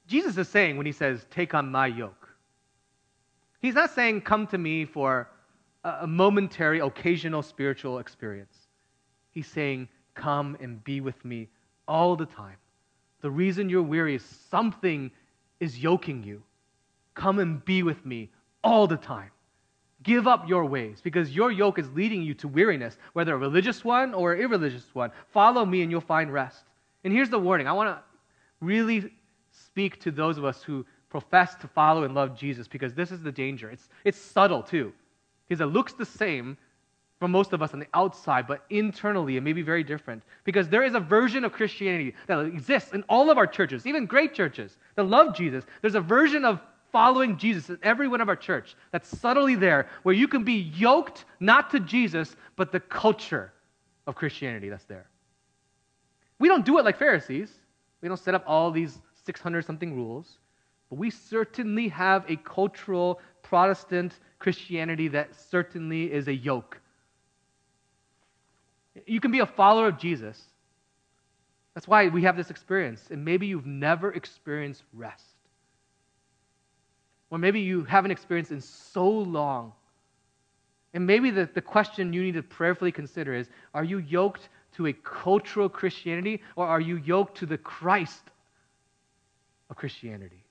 [0.07, 2.29] Jesus is saying when he says, Take on my yoke,
[3.61, 5.29] he's not saying, Come to me for
[5.83, 8.55] a momentary, occasional spiritual experience.
[9.31, 11.49] He's saying, Come and be with me
[11.87, 12.57] all the time.
[13.21, 15.11] The reason you're weary is something
[15.59, 16.43] is yoking you.
[17.15, 18.29] Come and be with me
[18.63, 19.31] all the time.
[20.05, 23.83] Give up your ways because your yoke is leading you to weariness, whether a religious
[23.83, 25.09] one or an irreligious one.
[25.33, 26.63] Follow me and you'll find rest.
[27.03, 28.03] And here's the warning I want to
[28.61, 29.11] really
[29.51, 33.21] speak to those of us who profess to follow and love Jesus because this is
[33.21, 33.71] the danger.
[33.71, 34.93] It's, it's subtle too,
[35.47, 36.55] because it looks the same
[37.17, 40.21] for most of us on the outside, but internally it may be very different.
[40.43, 44.05] Because there is a version of Christianity that exists in all of our churches, even
[44.05, 45.63] great churches that love Jesus.
[45.81, 46.59] There's a version of
[46.95, 50.71] following Jesus in every one of our church that's subtly there, where you can be
[50.77, 53.51] yoked not to Jesus, but the culture
[54.07, 55.09] of Christianity that's there.
[56.39, 57.51] We don't do it like Pharisees.
[57.99, 60.37] We don't set up all these 600 something rules,
[60.89, 66.79] but we certainly have a cultural Protestant Christianity that certainly is a yoke.
[69.05, 70.41] You can be a follower of Jesus.
[71.73, 73.09] That's why we have this experience.
[73.11, 75.34] And maybe you've never experienced rest
[77.29, 79.73] or maybe you haven't experienced in so long.
[80.93, 84.87] And maybe the, the question you need to prayerfully consider is are you yoked to
[84.87, 88.23] a cultural Christianity or are you yoked to the Christ
[89.69, 90.43] of Christianity?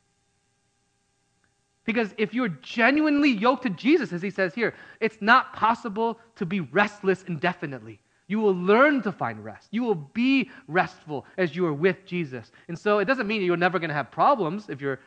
[1.85, 6.47] Because if you're genuinely yoked to Jesus, as he says here, it's not possible to
[6.47, 8.01] be restless indefinitely.
[8.27, 9.69] You will learn to find rest.
[9.71, 12.53] You will be restful as you are with Jesus.
[12.69, 15.01] And so it doesn't mean you're never going to have problems if you're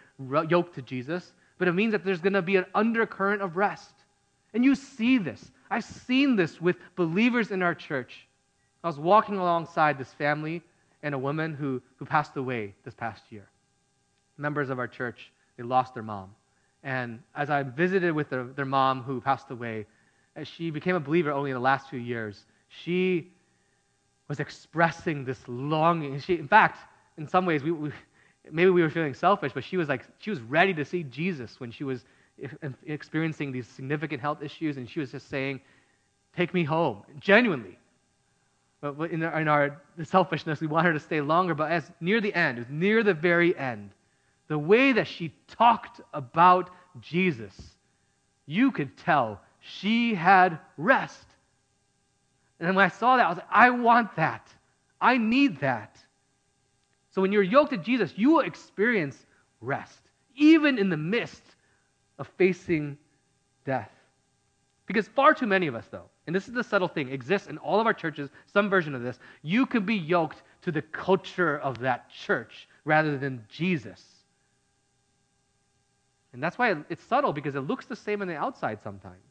[0.50, 3.94] yoked to Jesus but it means that there's going to be an undercurrent of rest.
[4.54, 5.52] And you see this.
[5.70, 8.28] I've seen this with believers in our church.
[8.84, 10.62] I was walking alongside this family
[11.04, 13.48] and a woman who, who passed away this past year.
[14.38, 16.34] Members of our church, they lost their mom.
[16.84, 19.86] And as I visited with their, their mom who passed away,
[20.36, 23.32] as she became a believer only in the last few years, she
[24.28, 26.20] was expressing this longing.
[26.20, 26.80] She, in fact,
[27.18, 27.92] in some ways, we, we
[28.52, 31.60] maybe we were feeling selfish, but she was like, she was ready to see Jesus
[31.60, 32.06] when she was
[32.86, 35.62] experiencing these significant health issues, and she was just saying,
[36.36, 37.80] Take me home, genuinely.
[38.80, 41.56] But in our, in our selfishness, we want her to stay longer.
[41.56, 43.90] But as near the end, near the very end,
[44.48, 46.70] the way that she talked about
[47.02, 47.56] Jesus,
[48.46, 51.26] you could tell she had rest.
[52.60, 54.48] And when I saw that, I was like, I want that.
[55.02, 55.98] I need that.
[57.18, 59.26] So when you're yoked to Jesus, you will experience
[59.60, 60.02] rest,
[60.36, 61.42] even in the midst
[62.20, 62.96] of facing
[63.66, 63.90] death.
[64.86, 67.58] Because far too many of us, though, and this is the subtle thing, exists in
[67.58, 71.58] all of our churches, some version of this, you can be yoked to the culture
[71.58, 74.06] of that church rather than Jesus.
[76.34, 79.27] And that's why it's subtle because it looks the same on the outside sometimes.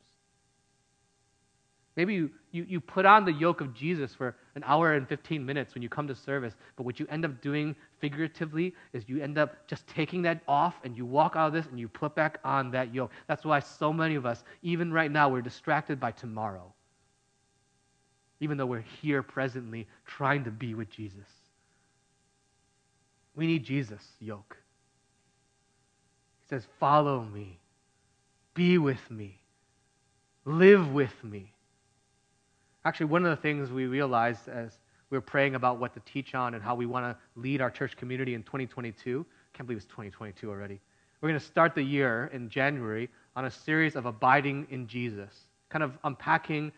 [1.97, 5.45] Maybe you, you, you put on the yoke of Jesus for an hour and 15
[5.45, 9.23] minutes when you come to service, but what you end up doing figuratively is you
[9.23, 12.15] end up just taking that off and you walk out of this and you put
[12.15, 13.13] back on that yoke.
[13.29, 16.71] That's why so many of us, even right now, we're distracted by tomorrow,
[18.41, 21.29] even though we're here presently trying to be with Jesus.
[23.35, 24.59] We need Jesus' yoke.
[26.43, 27.59] He says, Follow me,
[28.53, 29.41] be with me,
[30.45, 31.55] live with me.
[32.87, 34.79] Actually, one of the things we realized as
[35.11, 37.69] we were praying about what to teach on and how we want to lead our
[37.69, 40.81] church community in 2022, I can't believe it's 2022 already.
[41.21, 45.35] We're going to start the year in January on a series of abiding in Jesus,
[45.69, 46.71] kind of unpacking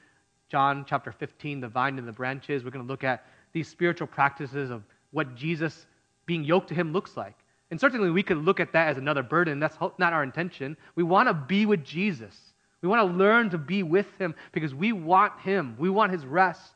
[0.49, 2.65] John chapter 15, the vine and the branches.
[2.65, 5.87] We're going to look at these spiritual practices of what Jesus
[6.25, 7.37] being yoked to him looks like.
[7.71, 9.61] And certainly we could look at that as another burden.
[9.61, 10.75] That's not our intention.
[10.95, 12.48] We want to be with Jesus.
[12.81, 15.77] We want to learn to be with him because we want him.
[15.79, 16.73] We want his rest.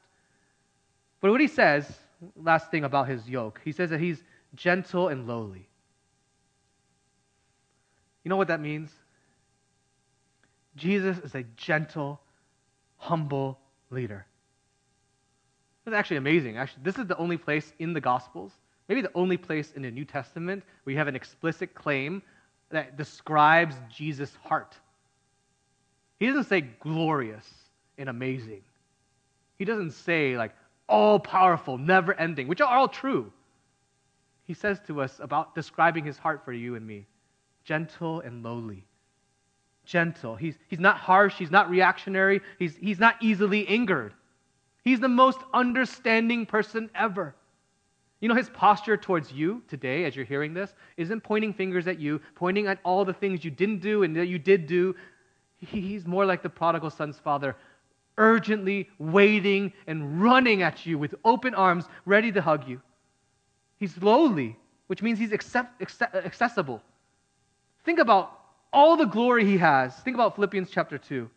[1.21, 1.91] But what he says,
[2.37, 4.23] last thing about his yoke, he says that he's
[4.55, 5.69] gentle and lowly.
[8.25, 8.91] You know what that means?
[10.77, 12.21] Jesus is a gentle,
[12.97, 13.59] humble
[13.91, 14.27] leader.
[15.85, 16.57] That's actually amazing.
[16.57, 18.53] Actually, this is the only place in the Gospels,
[18.89, 22.23] maybe the only place in the New Testament where you have an explicit claim
[22.71, 24.77] that describes Jesus' heart.
[26.23, 27.53] He doesn't say glorious
[27.99, 28.63] and amazing.
[29.59, 30.53] He doesn't say like
[30.89, 33.33] all powerful, never ending, which are all true.
[34.45, 37.07] He says to us about describing his heart for you and me
[37.65, 38.85] gentle and lowly.
[39.85, 40.37] Gentle.
[40.37, 44.15] He's, he's not harsh, he's not reactionary, he's, he's not easily angered.
[44.85, 47.35] He's the most understanding person ever.
[48.21, 51.99] You know, his posture towards you today, as you're hearing this, isn't pointing fingers at
[51.99, 54.95] you, pointing at all the things you didn't do and that you did do,
[55.63, 57.57] He's more like the prodigal son's father,
[58.19, 62.81] urgently waiting and running at you with open arms, ready to hug you.
[63.79, 66.83] He's lowly, which means he's accept, accept, accessible.
[67.85, 68.39] Think about
[68.73, 69.95] all the glory he has.
[69.97, 71.31] Think about Philippians chapter 2.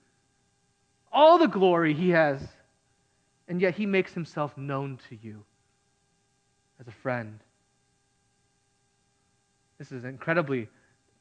[1.11, 2.41] All the glory he has,
[3.47, 5.43] and yet he makes himself known to you
[6.79, 7.39] as a friend.
[9.77, 10.67] This is incredibly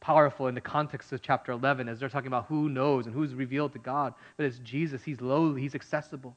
[0.05, 3.35] powerful in the context of chapter 11 as they're talking about who knows and who's
[3.35, 4.13] revealed to God.
[4.37, 5.03] But it's Jesus.
[5.03, 6.37] He's lowly, he's accessible.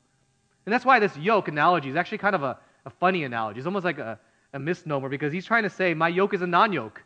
[0.66, 3.60] And that's why this yoke analogy is actually kind of a, a funny analogy.
[3.60, 4.18] It's almost like a,
[4.54, 7.04] a misnomer because he's trying to say, my yoke is a non yoke.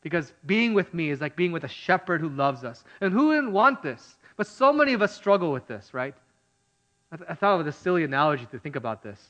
[0.00, 2.82] Because being with me is like being with a shepherd who loves us.
[3.02, 4.16] And who wouldn't want this?
[4.38, 6.14] But so many of us struggle with this, right?
[7.12, 9.20] I, th- I thought of a silly analogy to think about this.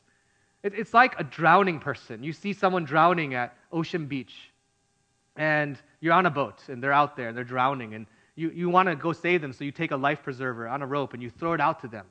[0.62, 2.23] It, it's like a drowning person.
[2.23, 4.35] You see someone drowning at Ocean Beach,
[5.35, 8.71] and you're on a boat and they're out there and they're drowning and you, you
[8.71, 11.23] want to go save them so you take a life preserver on a rope and
[11.23, 12.07] you throw it out to them.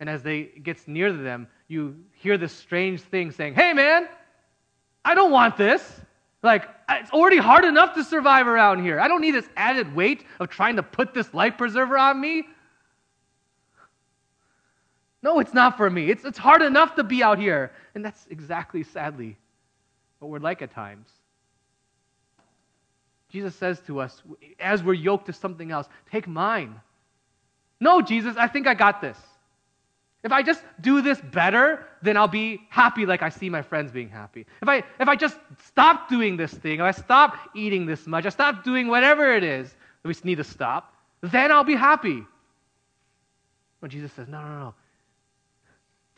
[0.00, 4.06] And as they gets near to them you hear this strange thing saying hey man
[5.04, 6.00] i don't want this.
[6.42, 9.00] Like it's already hard enough to survive around here.
[9.00, 12.44] I don't need this added weight of trying to put this life preserver on me.
[15.22, 16.10] No it's not for me.
[16.10, 17.72] It's, it's hard enough to be out here.
[17.94, 19.38] And that's exactly sadly
[20.18, 21.08] what we're like at times
[23.32, 24.22] Jesus says to us,
[24.60, 26.78] as we're yoked to something else, take mine.
[27.80, 29.16] No, Jesus, I think I got this.
[30.22, 33.90] If I just do this better, then I'll be happy like I see my friends
[33.90, 34.46] being happy.
[34.60, 38.26] If I, if I just stop doing this thing, if I stop eating this much,
[38.26, 42.24] I stop doing whatever it is that we need to stop, then I'll be happy.
[43.80, 44.74] But Jesus says, no, no, no.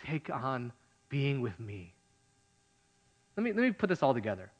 [0.05, 0.73] Take on
[1.09, 1.95] being with me.
[3.37, 4.51] Let me, let me put this all together.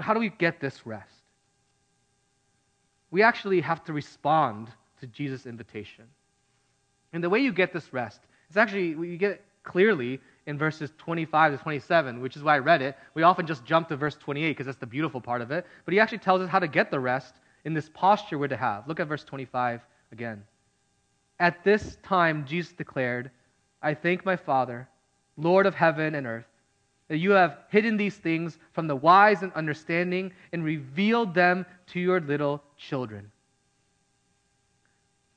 [0.00, 1.15] How do we get this rest?
[3.10, 4.68] We actually have to respond
[5.00, 6.04] to Jesus' invitation.
[7.12, 10.90] And the way you get this rest is actually, you get it clearly in verses
[10.98, 12.96] 25 to 27, which is why I read it.
[13.14, 15.66] We often just jump to verse 28 because that's the beautiful part of it.
[15.84, 17.34] But he actually tells us how to get the rest
[17.64, 18.86] in this posture we're to have.
[18.86, 19.80] Look at verse 25
[20.12, 20.44] again.
[21.38, 23.30] At this time, Jesus declared,
[23.82, 24.88] I thank my Father,
[25.36, 26.46] Lord of heaven and earth,
[27.08, 32.00] that you have hidden these things from the wise and understanding and revealed them to
[32.00, 33.30] your little children.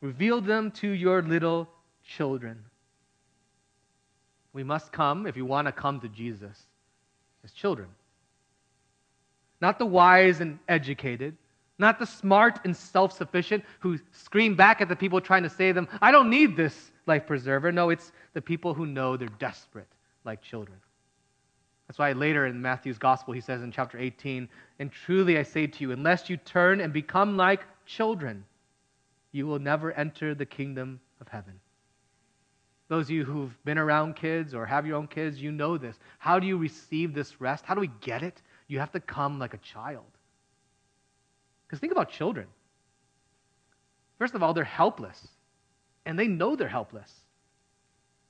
[0.02, 1.70] Revealed them to your little
[2.04, 2.64] children.
[4.54, 6.58] We must come, if you want to come to Jesus,
[7.44, 7.90] as children.
[9.62, 11.38] Not the wise and educated,
[11.78, 15.76] not the smart and self sufficient who scream back at the people trying to save
[15.76, 17.72] them, I don't need this life preserver.
[17.72, 19.88] No, it's the people who know they're desperate,
[20.26, 20.78] like children.
[21.90, 25.66] That's why later in Matthew's gospel, he says in chapter 18, And truly I say
[25.66, 28.46] to you, unless you turn and become like children,
[29.32, 31.60] you will never enter the kingdom of heaven.
[32.90, 35.98] Those of you who've been around kids or have your own kids, you know this.
[36.20, 37.66] How do you receive this rest?
[37.66, 38.40] How do we get it?
[38.68, 40.06] You have to come like a child.
[41.66, 42.46] Because think about children.
[44.20, 45.28] First of all, they're helpless,
[46.06, 47.12] and they know they're helpless.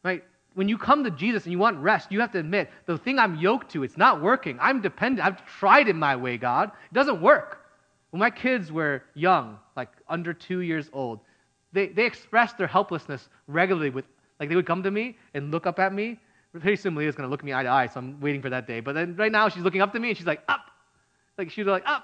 [0.02, 0.24] Right?
[0.60, 3.18] When you come to Jesus and you want rest, you have to admit the thing
[3.18, 4.58] I'm yoked to, it's not working.
[4.60, 5.26] I'm dependent.
[5.26, 6.72] I've tried it my way, God.
[6.92, 7.66] It doesn't work.
[8.10, 11.22] When my kids were young, like under two years old,
[11.72, 14.04] they, they expressed their helplessness regularly with
[14.42, 16.20] like they would come to me and look up at me.
[16.52, 18.68] Pretty soon Leah's going to look me eye to eye, so I'm waiting for that
[18.68, 18.82] day.
[18.82, 20.66] But then right now she's looking up to me and she's like, up.
[21.38, 22.04] Like she's like, up.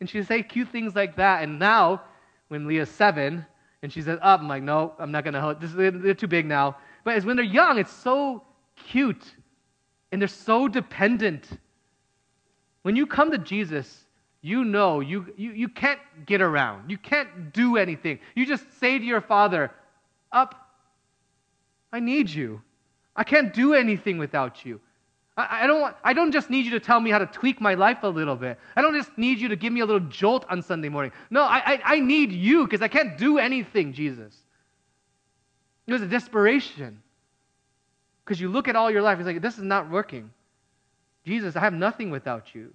[0.00, 1.42] And she'd say cute things like that.
[1.44, 2.02] And now,
[2.48, 3.46] when Leah's seven
[3.82, 5.72] and she says, up, I'm like, no, I'm not going to hold this.
[5.72, 6.76] They're too big now.
[7.06, 8.42] But as when they're young, it's so
[8.74, 9.22] cute
[10.10, 11.48] and they're so dependent.
[12.82, 14.06] When you come to Jesus,
[14.42, 16.90] you know you, you, you can't get around.
[16.90, 18.18] You can't do anything.
[18.34, 19.70] You just say to your father,
[20.32, 20.68] up,
[21.92, 22.60] I need you.
[23.14, 24.80] I can't do anything without you.
[25.36, 27.60] I, I, don't want, I don't just need you to tell me how to tweak
[27.60, 28.58] my life a little bit.
[28.74, 31.12] I don't just need you to give me a little jolt on Sunday morning.
[31.30, 34.45] No, I, I, I need you because I can't do anything, Jesus.
[35.86, 37.02] It was a desperation.
[38.24, 40.30] Because you look at all your life, it's like, this is not working.
[41.24, 42.72] Jesus, I have nothing without you.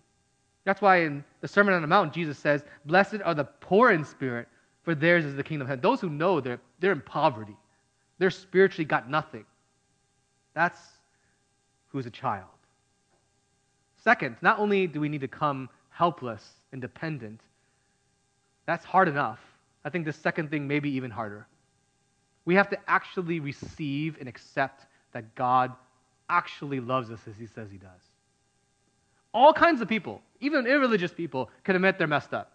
[0.63, 4.05] That's why in the Sermon on the Mount, Jesus says, Blessed are the poor in
[4.05, 4.47] spirit,
[4.83, 5.81] for theirs is the kingdom of heaven.
[5.81, 7.55] Those who know they're, they're in poverty.
[8.17, 9.45] They're spiritually got nothing.
[10.53, 10.79] That's
[11.87, 12.47] who's a child.
[14.03, 17.41] Second, not only do we need to come helpless and dependent,
[18.65, 19.39] that's hard enough.
[19.83, 21.47] I think the second thing may be even harder.
[22.45, 25.71] We have to actually receive and accept that God
[26.29, 27.89] actually loves us as he says he does.
[29.33, 32.51] All kinds of people, even irreligious people, can admit they're messed up.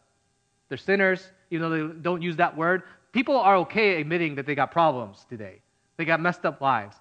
[0.69, 2.83] They're sinners, even though they don't use that word.
[3.13, 5.61] People are okay admitting that they got problems today.
[5.97, 6.97] They got messed up lives.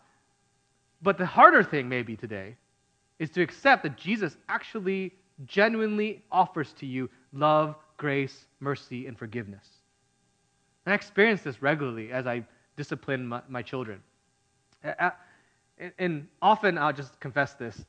[1.01, 2.55] But the harder thing, maybe today,
[3.19, 5.13] is to accept that Jesus actually
[5.45, 9.67] genuinely offers to you love, grace, mercy, and forgiveness.
[10.85, 12.45] And I experience this regularly as I
[12.75, 14.01] discipline my, my children.
[15.97, 17.83] And often I'll just confess this.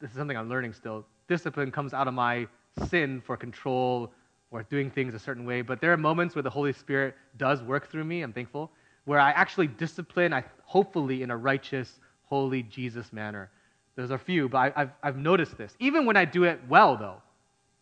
[0.00, 1.04] This is something I'm learning still.
[1.28, 2.46] Discipline comes out of my
[2.88, 4.12] sin for control
[4.50, 5.62] or doing things a certain way.
[5.62, 8.70] But there are moments where the Holy Spirit does work through me, I'm thankful,
[9.04, 13.50] where I actually discipline, I, hopefully in a righteous, holy Jesus manner.
[13.96, 15.74] There's a few, but I, have I've noticed this.
[15.78, 17.22] Even when I do it well, though,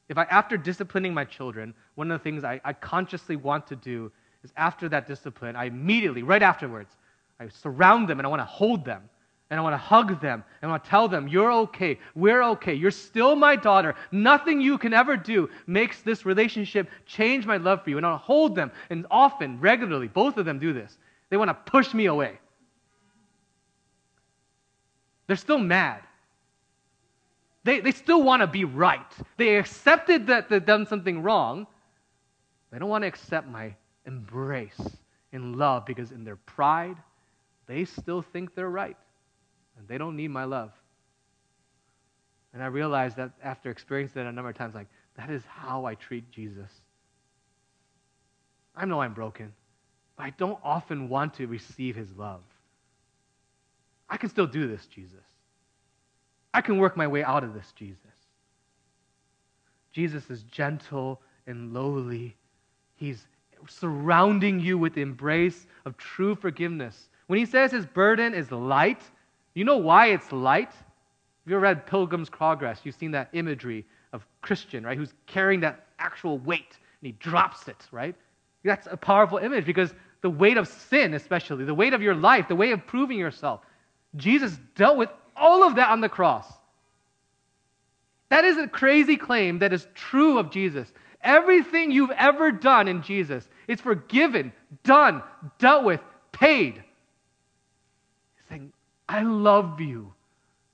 [0.09, 3.77] if I, after disciplining my children, one of the things I, I consciously want to
[3.77, 4.13] do
[4.45, 6.95] is after that discipline, I immediately, right afterwards,
[7.41, 9.09] I surround them and I want to hold them
[9.51, 11.99] and I want to hug them and I want to tell them, You're okay.
[12.15, 12.75] We're okay.
[12.75, 13.95] You're still my daughter.
[14.13, 17.97] Nothing you can ever do makes this relationship change my love for you.
[17.97, 18.71] And I want to hold them.
[18.91, 20.99] And often, regularly, both of them do this.
[21.31, 22.39] They want to push me away.
[25.27, 26.03] They're still mad.
[27.65, 29.01] They, they still want to be right.
[29.39, 31.67] They accepted that they've done something wrong.
[32.71, 33.75] They don't want to accept my
[34.07, 34.81] embrace
[35.33, 36.97] in love because, in their pride,
[37.67, 38.97] they still think they're right.
[39.79, 40.71] And they don't need my love.
[42.53, 44.87] And I realized that after experiencing that a number of times, like,
[45.17, 46.71] that is how I treat Jesus.
[48.77, 49.53] I know I'm broken,
[50.17, 52.43] but I don't often want to receive his love.
[54.09, 55.25] I can still do this, Jesus.
[56.53, 57.99] I can work my way out of this, Jesus.
[59.93, 62.37] Jesus is gentle and lowly.
[62.97, 63.27] He's
[63.69, 67.09] surrounding you with the embrace of true forgiveness.
[67.27, 69.03] When he says his burden is light,
[69.55, 70.71] you know why it's light?
[70.71, 75.61] If you ever read Pilgrim's Progress, you've seen that imagery of Christian, right, who's carrying
[75.61, 78.15] that actual weight and he drops it, right?
[78.65, 79.93] That's a powerful image because
[80.23, 83.61] the weight of sin, especially, the weight of your life, the way of proving yourself,
[84.17, 86.51] Jesus dealt with all of that on the cross.
[88.31, 90.91] That is a crazy claim that is true of Jesus.
[91.25, 94.53] Everything you've ever done in Jesus is forgiven,
[94.85, 95.23] done,
[95.59, 96.01] dealt with,
[96.33, 96.75] paid.
[96.75, 96.85] He's
[98.51, 98.73] saying,
[99.09, 100.13] I love you.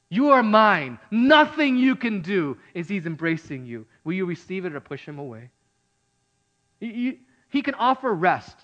[0.08, 0.98] You are mine.
[1.12, 3.86] Nothing you can do is He's embracing you.
[4.02, 5.50] Will you receive it or push Him away?
[6.80, 7.18] He,
[7.62, 8.56] can offer rest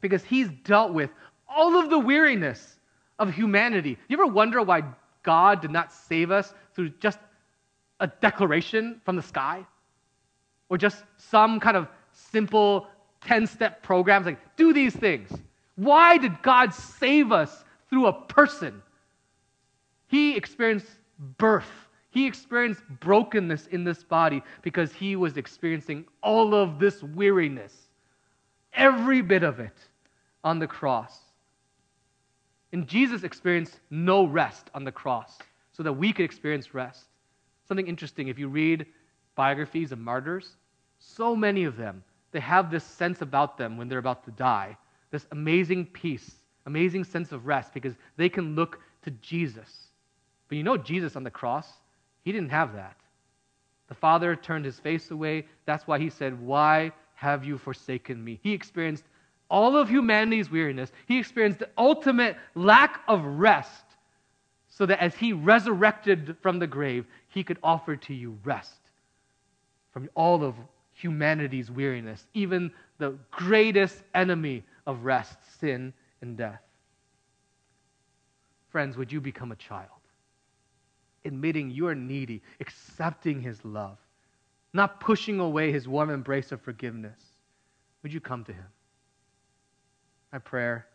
[0.00, 1.10] because He's dealt with
[1.48, 2.78] all of the weariness
[3.16, 3.96] of humanity.
[4.08, 4.82] You ever wonder why
[5.22, 7.20] God did not save us through just
[8.00, 9.64] a declaration from the sky?
[10.70, 12.86] Or just some kind of simple
[13.22, 15.30] 10 step programs like, do these things.
[15.76, 18.82] Why did God save us through a person?
[20.06, 20.86] He experienced
[21.36, 21.70] birth.
[22.10, 27.74] He experienced brokenness in this body because he was experiencing all of this weariness,
[28.72, 29.76] every bit of it
[30.42, 31.18] on the cross.
[32.72, 35.38] And Jesus experienced no rest on the cross
[35.72, 37.06] so that we could experience rest.
[37.66, 38.86] Something interesting, if you read
[39.36, 40.56] biographies of martyrs,
[41.00, 44.76] so many of them, they have this sense about them when they're about to die,
[45.10, 46.36] this amazing peace,
[46.66, 49.88] amazing sense of rest because they can look to Jesus.
[50.48, 51.66] But you know, Jesus on the cross,
[52.22, 52.96] he didn't have that.
[53.88, 55.46] The Father turned his face away.
[55.64, 58.38] That's why he said, Why have you forsaken me?
[58.42, 59.04] He experienced
[59.50, 60.92] all of humanity's weariness.
[61.08, 63.84] He experienced the ultimate lack of rest
[64.68, 68.78] so that as he resurrected from the grave, he could offer to you rest
[69.92, 70.54] from all of
[71.02, 76.60] humanity's weariness, even the greatest enemy of rest, sin and death.
[78.68, 79.88] Friends, would you become a child?
[81.24, 83.98] Admitting you are needy, accepting his love,
[84.72, 87.20] not pushing away his warm embrace of forgiveness.
[88.02, 88.66] Would you come to him?
[90.32, 90.86] My prayer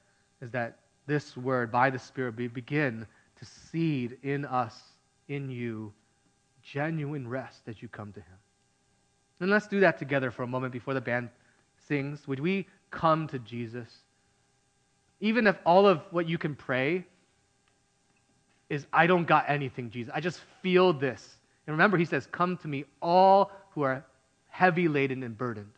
[0.41, 3.05] is that this word, by the Spirit, be begin
[3.37, 4.79] to seed in us,
[5.27, 5.93] in you,
[6.63, 8.37] genuine rest as you come to him.
[9.39, 11.29] And let's do that together for a moment before the band
[11.87, 12.27] sings.
[12.27, 13.89] Would we come to Jesus?
[15.19, 17.05] Even if all of what you can pray
[18.69, 20.11] is, I don't got anything, Jesus.
[20.15, 21.35] I just feel this.
[21.67, 24.05] And remember, he says, Come to me, all who are
[24.47, 25.71] heavy laden and burdened.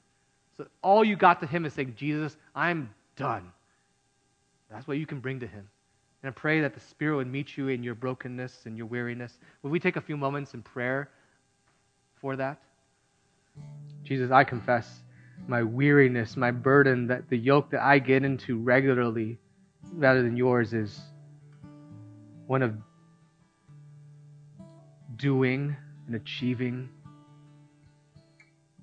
[0.57, 3.51] So all you got to him is saying, Jesus, I'm done.
[4.69, 5.67] That's what you can bring to him.
[6.23, 9.37] And I pray that the Spirit would meet you in your brokenness and your weariness.
[9.61, 11.09] Would we take a few moments in prayer
[12.15, 12.59] for that?
[14.07, 15.01] Jesus, I confess
[15.49, 19.37] my weariness, my burden, that the yoke that I get into regularly
[19.91, 20.97] rather than yours is
[22.45, 22.73] one of
[25.17, 26.87] doing and achieving,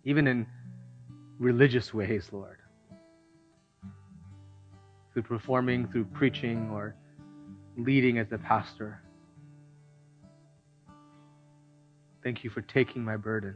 [0.04, 0.46] even in
[1.38, 2.58] religious ways, Lord.
[5.14, 6.96] Through performing, through preaching, or
[7.78, 9.00] leading as a pastor.
[12.22, 13.54] Thank you for taking my burden.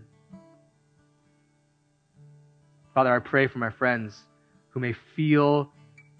[2.94, 4.24] Father, I pray for my friends
[4.70, 5.70] who may feel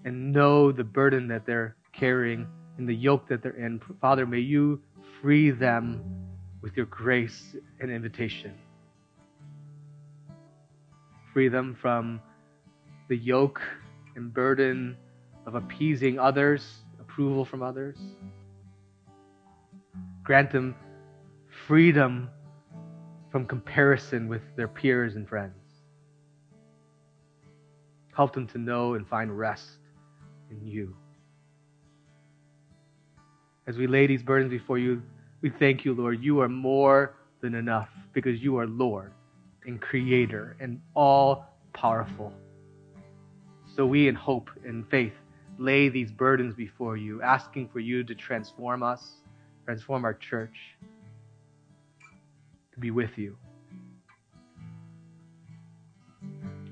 [0.05, 2.47] and know the burden that they're carrying
[2.77, 3.81] and the yoke that they're in.
[4.01, 4.81] Father, may you
[5.21, 6.03] free them
[6.62, 8.55] with your grace and invitation.
[11.33, 12.21] Free them from
[13.09, 13.61] the yoke
[14.16, 14.97] and burden
[15.47, 17.97] of appeasing others, approval from others.
[20.23, 20.75] Grant them
[21.66, 22.29] freedom
[23.31, 25.58] from comparison with their peers and friends.
[28.19, 29.79] Help them to know and find rest
[30.51, 30.97] in you.
[33.69, 35.01] As we lay these burdens before you,
[35.41, 36.21] we thank you, Lord.
[36.21, 39.12] You are more than enough because you are Lord
[39.66, 42.33] and Creator and all powerful.
[43.77, 45.14] So we, in hope and faith,
[45.57, 49.12] lay these burdens before you, asking for you to transform us,
[49.64, 50.57] transform our church,
[52.73, 53.37] to be with you.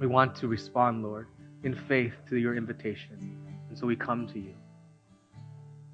[0.00, 1.28] We want to respond, Lord
[1.62, 3.36] in faith to your invitation.
[3.68, 4.54] And so we come to you.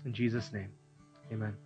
[0.05, 0.71] In Jesus' name,
[1.33, 1.57] amen.